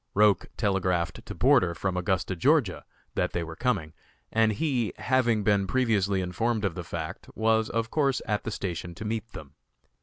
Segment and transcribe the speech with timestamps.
[0.15, 2.81] Roch telegraphed to Porter from Augusta, Ga.,
[3.13, 3.93] that they were coming,
[4.31, 8.95] and he, having been previously informed of the fact, was, of course, at the station
[8.95, 9.53] to meet them.